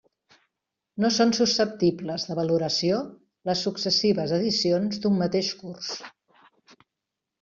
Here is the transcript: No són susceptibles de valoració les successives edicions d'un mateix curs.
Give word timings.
No 1.03 1.11
són 1.17 1.33
susceptibles 1.39 2.25
de 2.29 2.37
valoració 2.39 3.01
les 3.51 3.61
successives 3.69 4.35
edicions 4.39 4.99
d'un 5.05 5.21
mateix 5.23 5.53
curs. 5.61 5.93